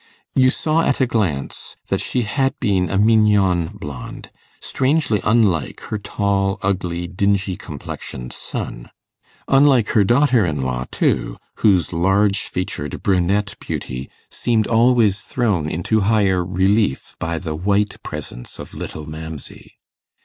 [0.33, 5.99] You saw at a glance that she had been a mignonne blonde, strangely unlike her
[5.99, 8.89] tall, ugly, dingy complexioned son;
[9.47, 15.99] unlike her daughter in law, too, whose large featured brunette beauty seemed always thrown into
[15.99, 19.75] higher relief by the white presence of little Mamsey.